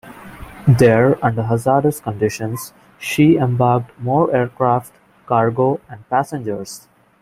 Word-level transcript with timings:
There, 0.67 1.23
under 1.23 1.43
hazardous 1.43 1.99
conditions, 1.99 2.73
she 2.97 3.37
embarked 3.37 3.91
more 3.99 4.35
aircraft, 4.35 4.93
cargo 5.27 5.79
and 5.87 6.09
passengers. 6.09 6.87